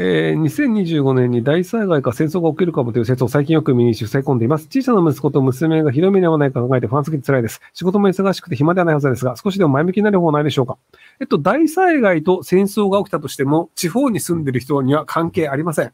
[0.00, 4.68] えー、2025年に大災害か戦争が起きるかもという説を最近よく耳にし、塞い込んでいます。
[4.70, 7.60] 小さな息子と娘がひどい目に遭わないか考えてファンすぎて辛いです。
[7.74, 10.78] 仕事も忙しくて暇ではないはずですが、少しでも前向きになる方はないでしょうか。
[11.20, 15.92] えっと、大災害と戦争が起きたとしても、地方に住んでる人には関係ありません。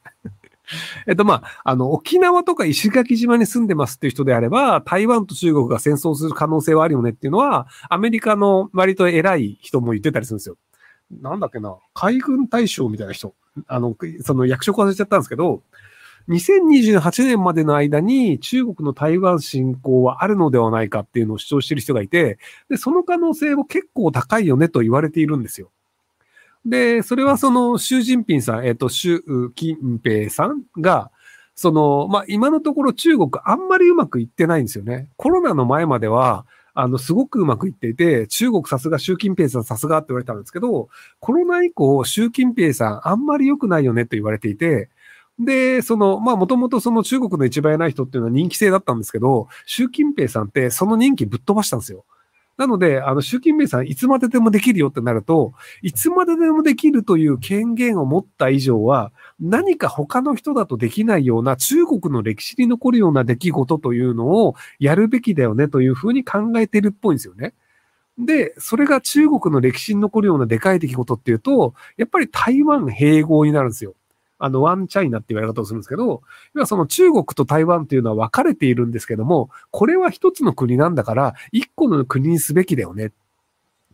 [1.09, 10.57] えっと、まあ、あの、沖縄とか石垣島に住んでますっていう人であれば、台湾と中国が戦争する可能性はあるよねっていうのは、アメリカの割と偉い人も言ってたりするんですよ。
[11.21, 13.35] なんだっけな、海軍大将みたいな人。
[13.67, 15.63] あの、その役職忘れちゃったんですけど、
[16.29, 22.39] 2028年までの間に中国の台湾侵攻はあるのではないかっていうのを主張してる人がいて、
[22.71, 25.71] で、その可能性も結構高いよねと言われているんですよ。
[26.65, 29.23] で、それはその、習近平さん、えっ、と、習
[29.55, 31.11] 近平さんが、
[31.55, 35.11] その、まあ、今のところ中国あんまりうまくいってないんですよね。
[35.17, 40.89] コロナの前までは、あの、すごくうまくいっていて、中国さすが習近平さんさすがって言われたんですけど、
[41.21, 44.91] コロナ以降、習近平さんあんまり良くないよねって言われていて、
[45.39, 52.05] で、その、まあ、もともとその中国の一番偉い人っていうのは人気制だったんですけど、習近平さんってその人気ぶっ飛ばしたんですよ。
[52.57, 67.55] なので、あの、習近平さんいつまででもできるよってなると、いつまででもできるという権限を持った以上は、何か他の人だとできないような中国の歴史に残るような出来事というのをやるべきだよねというふうに考えてるっぽいんですよね。
[68.19, 73.95] で、それが中国の歴史に残るようなでかい出来事っていうと、やっぱり台湾併合になるんですよ。
[74.39, 76.23] あの、ワンチャイナって言われ方をするんですけど、
[76.55, 83.13] 要はその中国と台湾っていうのは分かれているんですけども、これは一つの国なんだから、一個の国にすべきだよね。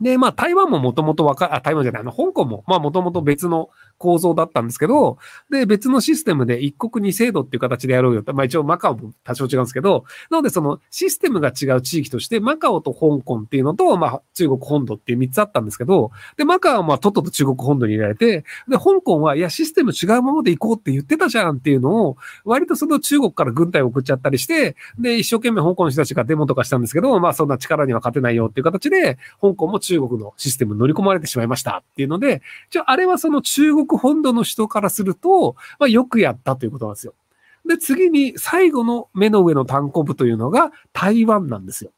[0.00, 3.68] で、まあ、台湾ももともとわか、あ、台湾じゃない、あの、香港も、まあ、もともと別の
[4.00, 5.18] 構造だったんですけど、
[5.50, 37.14] で、別のシステムで一国二制度っていう形でやろうよ、まあ一応マカオも多少違うんですけど、なのでそのシステムが違う地域として、マカオと香港っていうのと、まあ中国本土っていう三つあったんですけど、で、マカオはまあとっとと中国本土に入れられて、で、香港は、いや、システム違うままで行こうって言ってたじゃんっていうのを、割とその中国から軍隊を送っちゃったりして、で、一生懸命香港の人たちがデモとかしたんですけど、まあそんな力には勝てないよっていう形で、香港も中国のシステムに乗り込まれてしまいましたっていうので、じゃああれはその中国国本土の人からすると、まあ、よくやったということなんですよ。
[37.66, 41.90] で、次に最後の目の上の単行部というのが台湾なんですよ。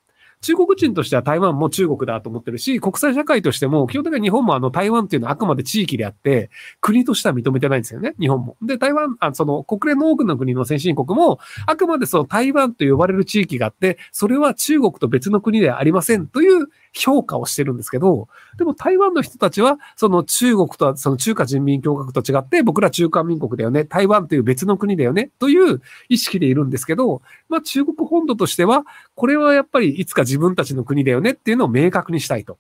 [0.43, 8.57] 中国人としては台湾も中国だと思ってるし、国際社会としても、基本的には日本もあの台湾っていうのはあくまで地域であって、国としては認めてないんですよね、日本も。
[8.61, 32.59] で、台湾、あその国連の多くの国の先進国も、あくまでその台湾と呼ばれる地域があって、それは中国と別の国ではありませんという評価をしてるんですけど、でも台湾の人たちは、その中国とは、その中華人民共和国と違って、僕ら中華民国だよね、台湾という別の国だよね、という意識でいるんですけど、まあ中国本土としては、これはやっぱりいつか自分たちの国だよねっていうのを明確にしたいと。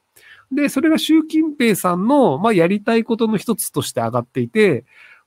[0.50, 4.84] で、それが習近平さんの、まあやりたいことの一つとして上がっていて、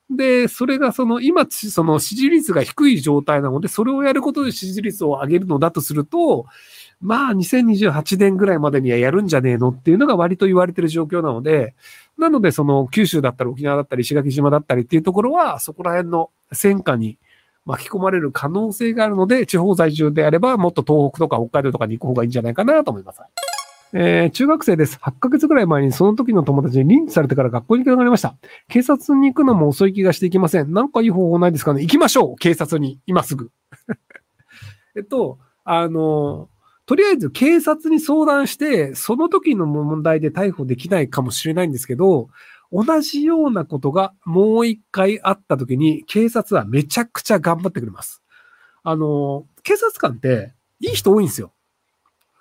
[0.10, 6.46] で、それがその今、その支持率が低い状態なので、それをやることで支持率を上げるのだとすると、
[7.02, 11.76] まあ2028年ぐらいまでにはやるんじゃねえのっていうのが割と言われてる状況なので、
[12.18, 17.18] なのでその九州だったり沖縄だったり石垣島だったりっていうところは、そこら辺の戦火に
[17.66, 23.22] 巻き込まれる可能性があるので、地方在住であればもっと東北とか北海道とかに行く方がいいんじゃないかなと思います。
[23.98, 24.98] えー、中学生です。
[25.02, 28.36] 8ヶ月ぐらい前にその時の友達にリンチされてから学校に行かなりました。
[28.68, 30.74] 警察に行くのも遅い気がしていきません。
[30.74, 33.52] なんかいい方法ないですかね行きましょう警察に今すぐ。
[34.98, 36.50] えっと、あの、
[36.86, 42.30] とりあえず警察に相談して、その時の問題で逮捕できないかもしれないんですけど、
[42.72, 48.22] 同じようなことがもう一回あった時に、警察はめちゃくちゃ頑張ってくれます。
[48.84, 51.52] あの、警察官っていい人多いんですよ。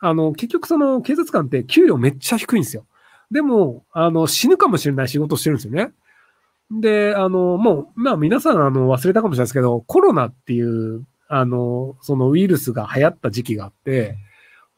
[0.00, 2.84] あの、結局その警察官って給料めっちゃ低いんですよ。
[3.30, 5.92] でも、あの、死ぬかもしれない仕事してるんですよね。
[6.70, 14.16] で、あの、もう、まあ皆さんあの忘れたかもしれないですけど、コロナっていう、あの、そのウイルスが流行った時期があって、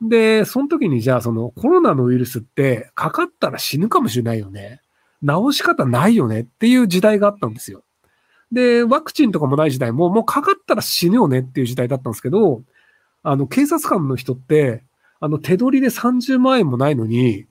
[0.01, 4.81] で、その時にじゃあそのコロナのウイルスってかかったら死ぬかもしれないよね。
[5.23, 7.83] 治し方ないよねっていう時代があったんですよ。
[8.53, 12.63] で、ワクチンとかもない時代ももうかかったら死ぬよねっていう時代だったんですけど、
[13.23, 14.85] あの、警察官の人って、
[15.19, 17.47] あの、手取りで30万円もないのに、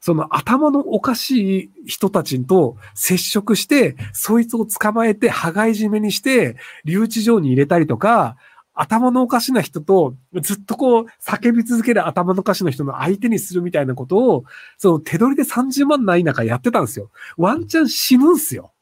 [0.00, 8.36] その頭のおかしい人たちと接触して、そいつを捕まえて、羽交い締めにして、留置場に入れたりとか、
[8.80, 14.44] 頭のおかしな人と、ずっとこう、叫び続ける頭のおかしな人の相手にするみたいなことを、
[14.76, 17.10] その手取りで30万ない中やってたんですよ。
[17.36, 18.72] ワンチャン死ぬんすよ。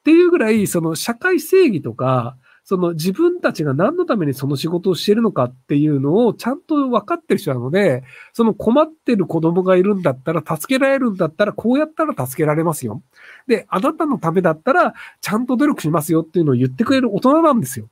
[0.00, 8.02] っていうぐらい、その社会正義とか、その自分たちが何のためにその仕事をしてるのかっていうのをちゃんと分かってる人なので、
[8.32, 13.02] その困ってる子供がいるんだったら、助けられるんだったら、こうやったら助けられますよ。
[13.46, 17.88] で、あなたのためだったら、ちゃんと努力しますよっていうのを言ってくれる大人なんですよ。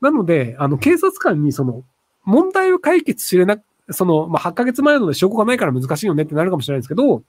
[0.00, 1.82] なので、あの、警察官にその、
[2.24, 3.58] 問題を解決しれな、
[3.90, 7.22] その、まあ、8ヶ月前なので証拠がないから難しいよねってなるかもしれないですけど、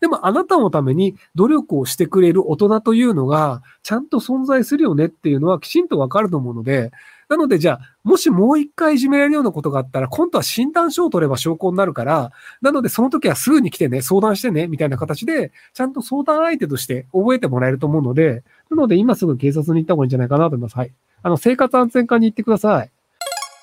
[0.00, 6.92] でもあなたのために努力をしてくれる大人というのが、ちゃんと存在するよねっていうのはきちんとわかると思うので、
[7.28, 12.30] なのでじゃあ、もしもう一回いじめられるようなことがあったら、今度は診断書を取れば証拠になるから、
[12.60, 20.76] なのでその時はすぐに来てね、相談してね、みたいな形で、ちゃんと相談相手として覚えてもらえると思うので、なので今すぐ警察に行った方がいいんじゃないかなと思います。
[20.76, 20.92] はい。
[21.22, 22.90] あの、生活安全課に行ってください。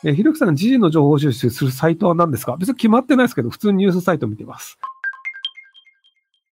[0.06, 2.58] えひろきさんが時事の情報収集するサイトは何ですか？
[2.58, 4.78] 別に決まってないですけど、普通にニュースサイト見てます。